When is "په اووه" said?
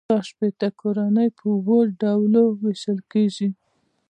1.37-1.79